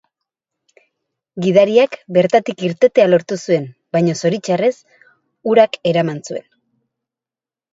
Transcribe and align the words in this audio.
Gidariak 1.45 1.97
bertatik 2.17 2.63
irtetea 2.69 3.05
lortu 3.11 3.37
zuen, 3.41 3.67
baina 3.97 4.17
zoritxarrez, 4.23 4.73
urak 5.53 5.79
eraman 5.93 6.25
zuen. 6.27 6.49